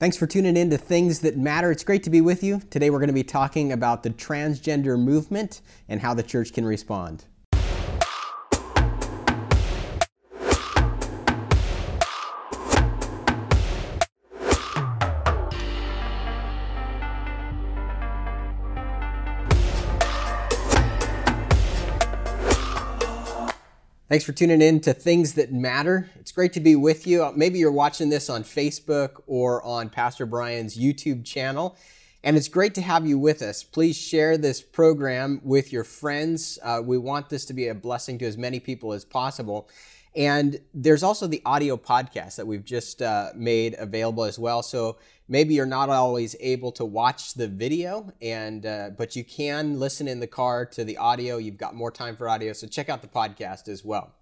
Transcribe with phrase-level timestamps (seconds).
[0.00, 1.70] Thanks for tuning in to Things That Matter.
[1.70, 2.60] It's great to be with you.
[2.68, 6.64] Today we're going to be talking about the transgender movement and how the church can
[6.64, 7.26] respond.
[24.14, 26.08] Thanks for tuning in to Things That Matter.
[26.20, 27.32] It's great to be with you.
[27.34, 31.76] Maybe you're watching this on Facebook or on Pastor Brian's YouTube channel,
[32.22, 33.64] and it's great to have you with us.
[33.64, 36.60] Please share this program with your friends.
[36.62, 39.68] Uh, we want this to be a blessing to as many people as possible.
[40.14, 44.62] And there's also the audio podcast that we've just uh, made available as well.
[44.62, 44.96] So
[45.28, 50.08] maybe you're not always able to watch the video, and uh, but you can listen
[50.08, 51.38] in the car to the audio.
[51.38, 54.12] You've got more time for audio, so check out the podcast as well.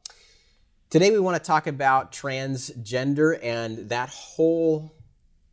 [0.91, 4.95] Today we want to talk about transgender and that whole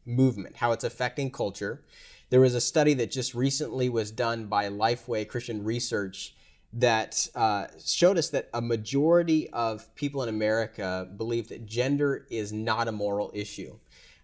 [0.06, 1.82] movement, how it's affecting culture.
[2.30, 6.36] There was a study that just recently was done by Lifeway Christian Research
[6.74, 12.54] that uh, showed us that a majority of people in America believe that gender is
[12.54, 13.80] not a moral issue.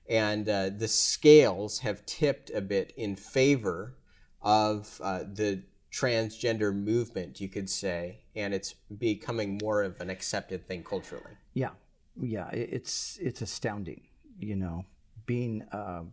[0.08, 3.96] And uh, the scales have tipped a bit in favor
[4.42, 10.68] of uh, the transgender movement, you could say, and it's becoming more of an accepted
[10.68, 11.32] thing culturally.
[11.54, 11.72] Yeah,
[12.22, 14.02] yeah, it's it's astounding,
[14.38, 14.86] you know,
[15.26, 16.04] being uh,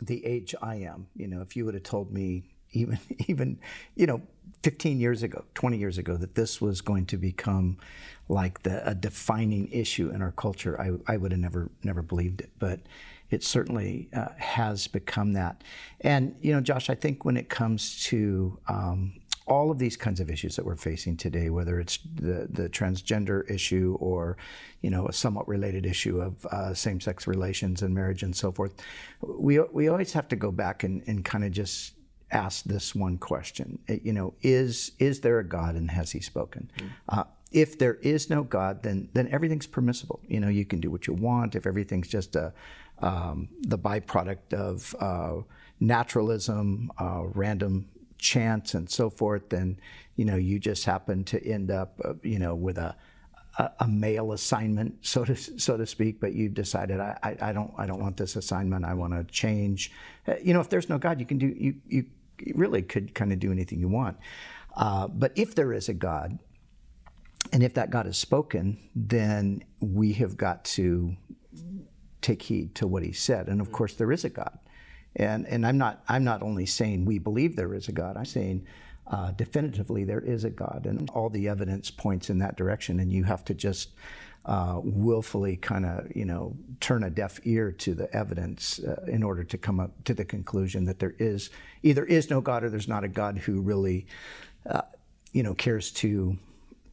[0.00, 1.08] the age I am.
[1.16, 3.58] You know, if you would have told me even even
[3.94, 4.20] you know
[4.62, 7.76] 15 years ago 20 years ago that this was going to become
[8.28, 10.80] like the a defining issue in our culture.
[10.80, 12.80] I, I would have never never believed it but
[13.28, 15.62] it certainly uh, has become that.
[16.00, 20.18] And you know josh i think when it comes to um, all of these kinds
[20.20, 24.36] of issues that we're facing today, whether it's the, the transgender issue or,
[24.82, 28.74] you know, a somewhat related issue of uh, same-sex relations and marriage and so forth,
[29.20, 31.94] we, we always have to go back and, and kind of just
[32.30, 33.78] ask this one question.
[33.88, 36.70] Uh, you know, is is there a God and has He spoken?
[36.78, 36.90] Mm.
[37.08, 40.20] Uh, if there is no God, then then everything's permissible.
[40.26, 41.54] You know, you can do what you want.
[41.54, 42.52] If everything's just a
[43.00, 45.42] um, the byproduct of uh,
[45.80, 47.88] naturalism, uh, random
[48.18, 49.78] chance, and so forth, then
[50.16, 52.96] you know you just happen to end up, uh, you know, with a
[53.58, 57.72] a, male assignment, so to so to speak, but you've decided I, I, I don't
[57.78, 58.84] I don't want this assignment.
[58.84, 59.92] I want to change.
[60.28, 62.04] Uh, you know, if there's no God, you can do you you
[62.54, 64.18] really could kind of do anything you want.
[64.76, 66.38] Uh, but if there is a God,
[67.52, 71.16] and if that God has spoken, then we have got to
[72.20, 73.48] take heed to what He said.
[73.48, 74.58] And of course, there is a God.
[75.14, 78.18] And and I'm not I'm not only saying we believe there is a God.
[78.18, 78.66] I'm saying
[79.08, 83.00] uh, definitively there is a God, and all the evidence points in that direction.
[83.00, 83.90] And you have to just
[84.46, 89.22] uh, willfully kind of you know turn a deaf ear to the evidence uh, in
[89.22, 91.50] order to come up to the conclusion that there is
[91.82, 94.06] either is no God or there's not a God who really
[94.70, 94.82] uh,
[95.32, 96.38] you know cares to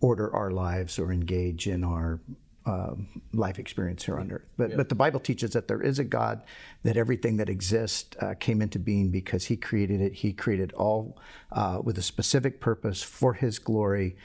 [0.02, 2.20] order our lives or engage in our
[2.66, 4.46] um, life experience here on earth.
[4.58, 4.78] But, yeah.
[4.78, 6.42] but the Bible teaches that there is a God,
[6.84, 10.14] that everything that exists uh, came into being because He created it.
[10.14, 11.18] He created all
[11.52, 14.16] uh, with a specific purpose for His glory.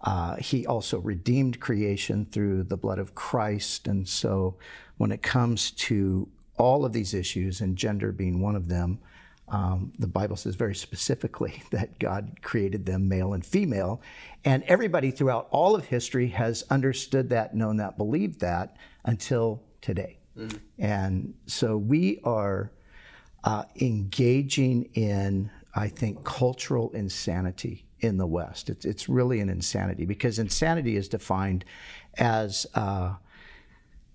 [0.00, 3.88] Uh, he also redeemed creation through the blood of Christ.
[3.88, 4.56] And so
[4.98, 6.28] when it comes to
[6.58, 8.98] all of these issues, and gender being one of them,
[9.48, 14.00] um, the Bible says very specifically that God created them male and female.
[14.44, 20.18] And everybody throughout all of history has understood that, known that, believed that until today.
[20.36, 20.56] Mm-hmm.
[20.78, 22.72] And so we are
[23.44, 28.70] uh, engaging in, I think, cultural insanity in the West.
[28.70, 31.64] It's, it's really an insanity because insanity is defined
[32.18, 32.66] as.
[32.74, 33.14] Uh,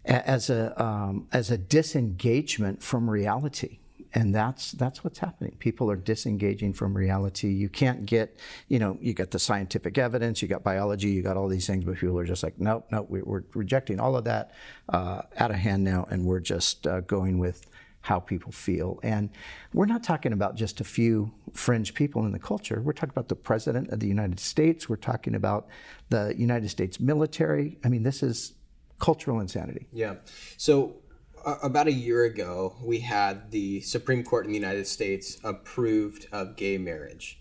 [0.05, 3.78] as a um, as a disengagement from reality
[4.13, 5.55] and that's that's what's happening.
[5.59, 7.49] People are disengaging from reality.
[7.49, 8.37] You can't get,
[8.67, 11.83] you know, you got the scientific evidence, you got biology, you got all these things,
[11.83, 14.51] but people are just like, nope, nope, we're rejecting all of that
[14.89, 17.65] uh, out of hand now, and we're just uh, going with
[18.01, 18.99] how people feel.
[19.03, 19.29] And
[19.73, 22.81] we're not talking about just a few fringe people in the culture.
[22.81, 24.87] We're talking about the president of the United States.
[24.87, 25.67] We're talking about
[26.09, 27.77] the United States military.
[27.83, 28.53] I mean, this is
[28.99, 29.87] cultural insanity.
[29.91, 30.15] Yeah.
[30.57, 30.95] So
[31.45, 36.55] about a year ago, we had the Supreme Court in the United States approved of
[36.55, 37.39] gay marriage.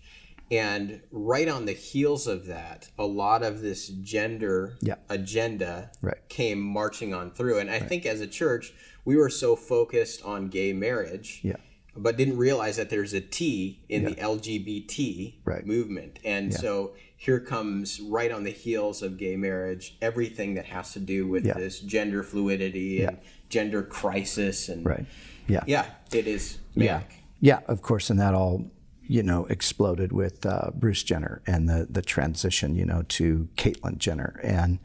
[0.51, 4.95] And right on the heels of that, a lot of this gender yeah.
[5.09, 6.17] agenda right.
[6.27, 7.59] came marching on through.
[7.59, 7.87] And I right.
[7.87, 8.73] think as a church,
[9.05, 11.57] we were so focused on gay marriage, yeah.
[12.01, 14.09] But didn't realize that there's a T in yeah.
[14.09, 15.65] the LGBT right.
[15.65, 16.19] movement.
[16.23, 20.99] And so here comes right on the heels of gay marriage everything that has to
[20.99, 23.17] do with this gender fluidity and
[23.49, 25.05] gender crisis and right.
[25.47, 25.63] Yeah.
[25.65, 27.11] Yeah, it is Mac.
[27.41, 28.69] Yeah, of course, and that all
[29.01, 33.97] you know exploded with uh, Bruce Jenner and the the transition, you know, to Caitlyn
[33.97, 34.79] Jenner, and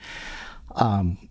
[0.74, 1.28] um,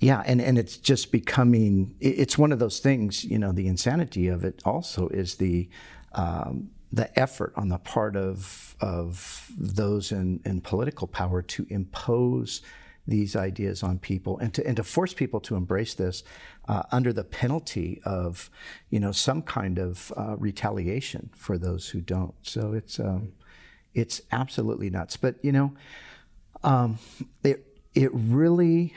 [0.00, 1.94] yeah, and and it's just becoming.
[2.00, 3.52] It's one of those things, you know.
[3.52, 5.68] The insanity of it also is the.
[6.12, 12.62] Um, the effort on the part of of those in, in political power to impose
[13.06, 16.24] these ideas on people and to and to force people to embrace this
[16.68, 18.50] uh, under the penalty of
[18.90, 22.34] you know some kind of uh, retaliation for those who don't.
[22.42, 23.32] So it's um,
[23.94, 25.16] it's absolutely nuts.
[25.16, 25.72] But you know,
[26.62, 26.98] um,
[27.44, 28.94] it it really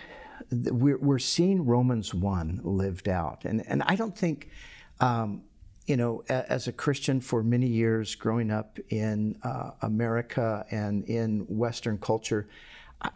[0.52, 4.50] we're we're seeing Romans one lived out, and and I don't think.
[5.00, 5.44] Um,
[5.86, 11.48] you know, as a Christian for many years, growing up in uh, America and in
[11.48, 12.48] Western culture,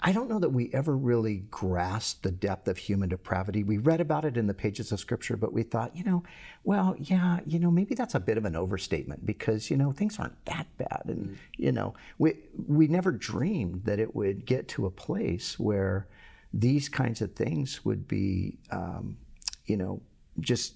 [0.01, 3.63] I don't know that we ever really grasped the depth of human depravity.
[3.63, 6.23] We read about it in the pages of Scripture, but we thought, you know,
[6.63, 10.17] well, yeah, you know, maybe that's a bit of an overstatement because you know things
[10.19, 11.35] aren't that bad, and mm.
[11.57, 12.35] you know, we
[12.67, 16.07] we never dreamed that it would get to a place where
[16.53, 19.17] these kinds of things would be, um,
[19.65, 20.01] you know,
[20.39, 20.75] just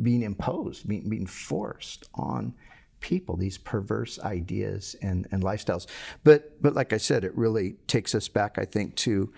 [0.00, 2.54] being imposed, being, being forced on
[3.00, 5.86] people, these perverse ideas and, and lifestyles.
[6.24, 9.32] But, but like I said, it really takes us back, I think, to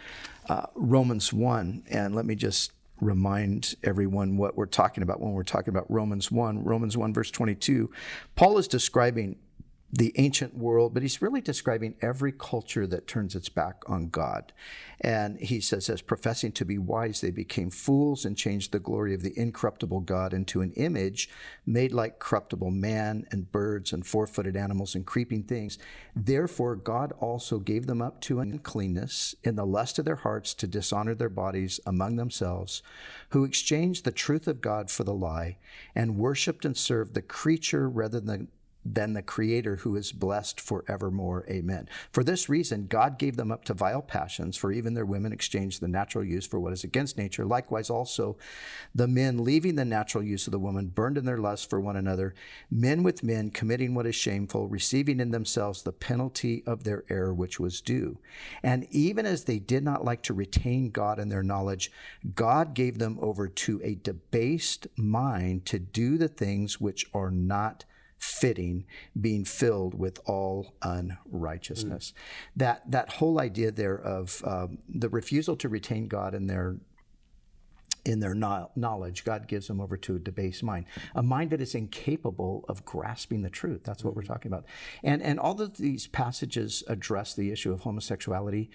[0.48, 1.84] uh, Romans 1.
[1.90, 6.30] And let me just remind everyone what we're talking about when we're talking about Romans
[6.30, 6.64] 1.
[6.64, 7.90] Romans 1, verse 22.
[8.34, 9.36] Paul is describing
[9.90, 14.52] the ancient world, but he's really describing every culture that turns its back on God.
[15.00, 19.14] And he says, as professing to be wise, they became fools and changed the glory
[19.14, 21.30] of the incorruptible God into an image
[21.64, 25.78] made like corruptible man and birds and four footed animals and creeping things.
[26.14, 30.66] Therefore, God also gave them up to uncleanness in the lust of their hearts to
[30.66, 32.82] dishonor their bodies among themselves,
[33.30, 35.56] who exchanged the truth of God for the lie
[35.94, 38.48] and worshiped and served the creature rather than
[38.84, 41.44] than the Creator who is blessed forevermore.
[41.48, 41.88] Amen.
[42.10, 45.80] For this reason, God gave them up to vile passions, for even their women exchanged
[45.80, 47.44] the natural use for what is against nature.
[47.44, 48.36] Likewise, also,
[48.94, 51.96] the men, leaving the natural use of the woman, burned in their lust for one
[51.96, 52.34] another,
[52.70, 57.34] men with men, committing what is shameful, receiving in themselves the penalty of their error
[57.34, 58.18] which was due.
[58.62, 61.90] And even as they did not like to retain God in their knowledge,
[62.34, 67.84] God gave them over to a debased mind to do the things which are not
[68.18, 68.84] fitting,
[69.20, 72.12] being filled with all unrighteousness.
[72.12, 72.20] Mm.
[72.56, 76.76] That that whole idea there of um, the refusal to retain God in their
[78.04, 81.74] in their knowledge, God gives them over to a debased mind, a mind that is
[81.74, 83.82] incapable of grasping the truth.
[83.84, 84.20] That's what mm-hmm.
[84.20, 84.64] we're talking about.
[85.02, 88.70] And and all of these passages address the issue of homosexuality.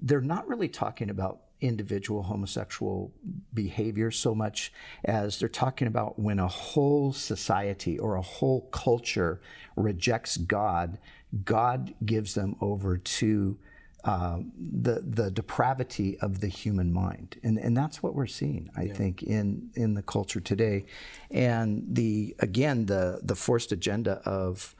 [0.00, 3.12] They're not really talking about individual homosexual
[3.52, 4.72] behavior so much
[5.04, 9.40] as they're talking about when a whole society or a whole culture
[9.76, 10.98] rejects God,
[11.44, 13.58] God gives them over to
[14.04, 18.84] uh, the the depravity of the human mind, and and that's what we're seeing, I
[18.84, 18.94] yeah.
[18.94, 20.86] think, in in the culture today,
[21.32, 24.76] and the again the the forced agenda of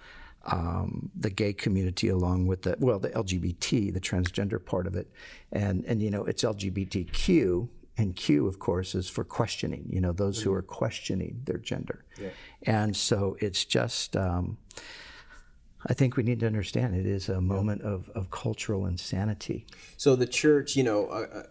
[0.50, 5.10] um, the gay community along with the well the LGBT the transgender part of it
[5.52, 10.12] and and you know it's LGBTQ and Q of course is for questioning you know
[10.12, 10.50] those mm-hmm.
[10.50, 12.30] who are questioning their gender yeah.
[12.62, 14.58] and so it's just um,
[15.86, 17.92] I think we need to understand it is a moment yeah.
[17.92, 19.66] of, of cultural insanity.
[19.96, 21.42] So the church, you know, uh, uh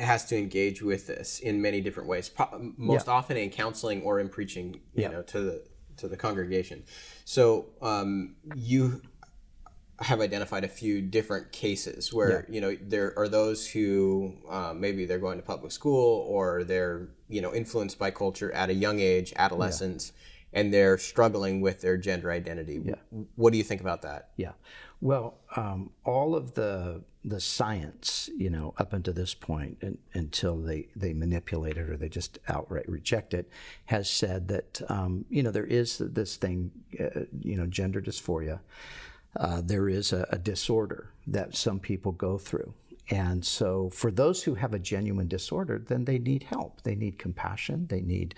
[0.00, 2.28] has to engage with this in many different ways.
[2.76, 3.12] Most yeah.
[3.12, 5.64] often in counseling or in preaching, you know, to the
[5.98, 6.84] to the congregation.
[7.24, 9.02] So um, you
[10.00, 12.54] have identified a few different cases where yeah.
[12.54, 17.08] you know there are those who uh, maybe they're going to public school or they're
[17.28, 20.12] you know influenced by culture at a young age, adolescence,
[20.52, 20.60] yeah.
[20.60, 22.80] and they're struggling with their gender identity.
[22.84, 22.94] Yeah.
[23.36, 24.30] What do you think about that?
[24.36, 24.52] Yeah.
[25.04, 30.56] Well, um, all of the the science, you know, up until this point, and, until
[30.56, 33.50] they they manipulate it or they just outright reject it,
[33.84, 38.60] has said that um, you know there is this thing, uh, you know, gender dysphoria.
[39.36, 42.72] Uh, there is a, a disorder that some people go through,
[43.10, 46.80] and so, for those who have a genuine disorder, then they need help.
[46.82, 47.88] They need compassion.
[47.88, 48.34] They need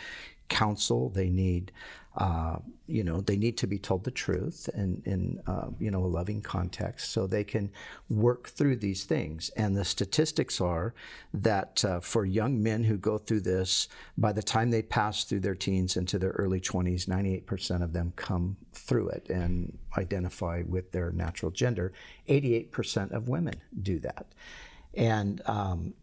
[0.49, 1.11] counsel.
[1.11, 1.73] They need,
[2.17, 6.05] uh, you know, they need to be told the truth and in, uh, you know,
[6.05, 7.71] a loving context so they can
[8.09, 9.50] work through these things.
[9.57, 10.95] And the statistics are
[11.35, 15.41] that uh, for young men who go through this, by the time they pass through
[15.41, 20.93] their teens into their early 20s, 98% of them come through it and identify with
[20.93, 21.93] their natural gender.
[22.29, 24.26] 88% of women do that.
[24.95, 25.95] And um,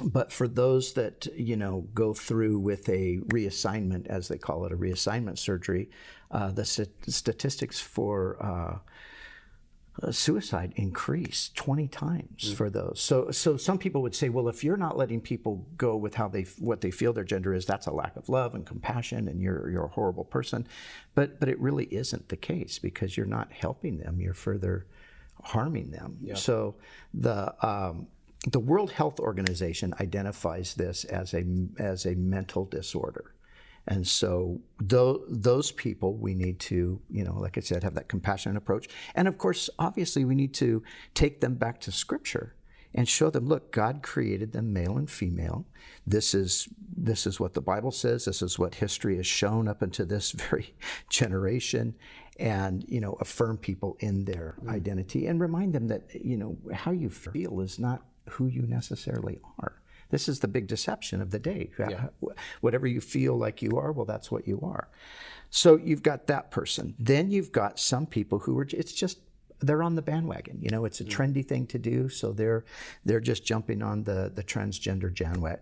[0.00, 4.72] but for those that you know go through with a reassignment, as they call it,
[4.72, 5.90] a reassignment surgery,
[6.30, 8.78] uh, the st- statistics for uh,
[10.00, 12.54] uh, suicide increase 20 times mm.
[12.54, 13.00] for those.
[13.00, 16.28] So, so some people would say, well, if you're not letting people go with how
[16.28, 19.42] they what they feel their gender is, that's a lack of love and compassion, and
[19.42, 20.68] you're you're a horrible person.
[21.14, 24.20] But but it really isn't the case because you're not helping them.
[24.20, 24.86] You're further
[25.42, 26.18] harming them.
[26.20, 26.34] Yeah.
[26.34, 26.76] So
[27.14, 28.06] the um,
[28.46, 31.44] the World Health Organization identifies this as a
[31.78, 33.34] as a mental disorder.
[33.88, 38.08] And so th- those people, we need to, you know, like I said, have that
[38.08, 38.86] compassionate approach.
[39.14, 40.82] And of course, obviously, we need to
[41.14, 42.54] take them back to Scripture
[42.94, 45.66] and show them, look, God created them male and female.
[46.06, 48.24] This is this is what the Bible says.
[48.24, 50.74] This is what history has shown up into this very
[51.08, 51.94] generation,
[52.38, 54.70] and you know, affirm people in their mm.
[54.70, 59.40] identity and remind them that you know how you feel is not who you necessarily
[59.58, 59.80] are.
[60.10, 61.70] This is the big deception of the day.
[61.78, 62.08] Yeah.
[62.60, 64.88] Whatever you feel like you are, well, that's what you are.
[65.50, 66.94] So you've got that person.
[66.98, 69.18] Then you've got some people who are, it's just,
[69.60, 70.58] they're on the bandwagon.
[70.62, 71.10] You know, it's a mm.
[71.10, 72.64] trendy thing to do, so they're
[73.04, 75.10] they're just jumping on the the transgender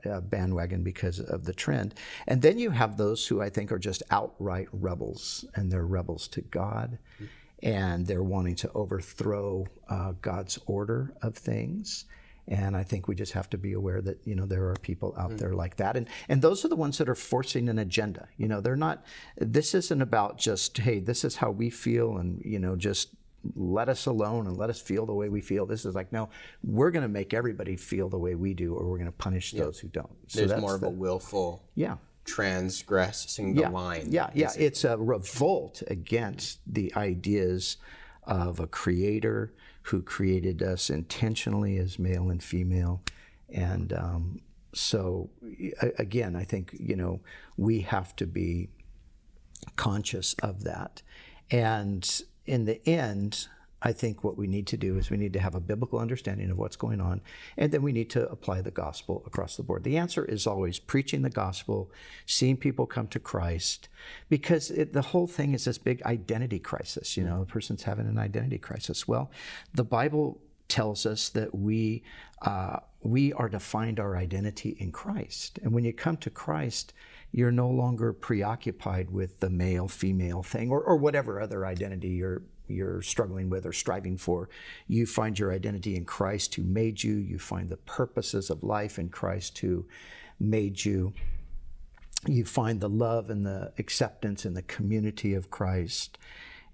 [0.06, 1.94] uh, bandwagon because of the trend.
[2.26, 6.28] And then you have those who I think are just outright rebels, and they're rebels
[6.28, 7.28] to God, mm.
[7.62, 12.04] and they're wanting to overthrow uh, God's order of things.
[12.48, 15.14] And I think we just have to be aware that you know there are people
[15.18, 15.38] out mm.
[15.38, 18.28] there like that, and and those are the ones that are forcing an agenda.
[18.36, 19.04] You know, they're not.
[19.36, 23.08] This isn't about just hey, this is how we feel, and you know, just
[23.54, 25.66] let us alone and let us feel the way we feel.
[25.66, 26.28] This is like, no,
[26.64, 29.52] we're going to make everybody feel the way we do, or we're going to punish
[29.52, 29.64] yeah.
[29.64, 30.10] those who don't.
[30.28, 33.68] So There's more of the, a willful, yeah, transgressing the yeah.
[33.68, 34.08] line.
[34.10, 34.60] Yeah, yeah, it?
[34.60, 37.76] it's a revolt against the ideas
[38.24, 39.52] of a creator
[39.86, 43.00] who created us intentionally as male and female.
[43.48, 44.40] And um,
[44.74, 45.30] so,
[45.98, 47.20] again, I think, you know,
[47.56, 48.68] we have to be
[49.76, 51.02] conscious of that.
[51.52, 53.46] And in the end,
[53.82, 56.50] I think what we need to do is we need to have a biblical understanding
[56.50, 57.20] of what's going on,
[57.56, 59.84] and then we need to apply the gospel across the board.
[59.84, 61.90] The answer is always preaching the gospel,
[62.24, 63.88] seeing people come to Christ,
[64.28, 67.16] because it, the whole thing is this big identity crisis.
[67.16, 69.06] You know, the person's having an identity crisis.
[69.06, 69.30] Well,
[69.74, 72.02] the Bible tells us that we
[72.42, 76.92] uh, we are to find our identity in Christ, and when you come to Christ
[77.36, 82.40] you're no longer preoccupied with the male female thing or, or whatever other identity you're
[82.66, 84.48] you're struggling with or striving for.
[84.88, 87.14] You find your identity in Christ who made you.
[87.14, 89.86] You find the purposes of life in Christ who
[90.40, 91.12] made you.
[92.26, 96.16] You find the love and the acceptance in the community of Christ.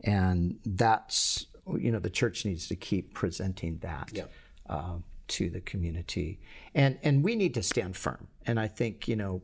[0.05, 4.11] And that's, you know, the church needs to keep presenting that.
[4.15, 4.33] Yep.
[4.69, 6.39] Uh, to the community,
[6.75, 8.27] and and we need to stand firm.
[8.45, 9.41] And I think you know,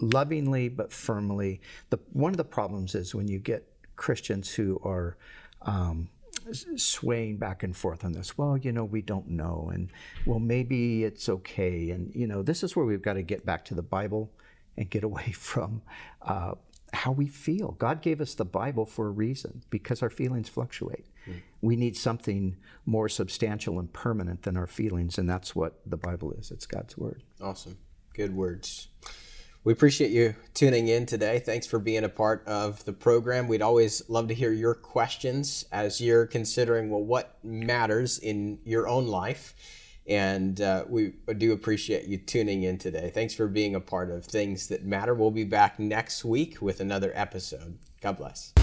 [0.00, 1.60] lovingly but firmly.
[1.90, 5.16] The one of the problems is when you get Christians who are
[5.62, 6.08] um,
[6.76, 8.38] swaying back and forth on this.
[8.38, 9.90] Well, you know, we don't know, and
[10.24, 11.90] well, maybe it's okay.
[11.90, 14.30] And you know, this is where we've got to get back to the Bible
[14.76, 15.82] and get away from
[16.22, 16.54] uh,
[16.92, 17.72] how we feel.
[17.72, 21.06] God gave us the Bible for a reason because our feelings fluctuate.
[21.26, 21.42] Mm.
[21.60, 26.32] We need something more substantial and permanent than our feelings, and that's what the Bible
[26.32, 26.50] is.
[26.50, 27.22] It's God's word.
[27.40, 27.76] Awesome,
[28.14, 28.88] good words.
[29.68, 31.40] We appreciate you tuning in today.
[31.40, 33.48] Thanks for being a part of the program.
[33.48, 38.88] We'd always love to hear your questions as you're considering, well, what matters in your
[38.88, 39.54] own life.
[40.06, 43.10] And uh, we do appreciate you tuning in today.
[43.12, 45.12] Thanks for being a part of Things That Matter.
[45.12, 47.76] We'll be back next week with another episode.
[48.00, 48.54] God bless.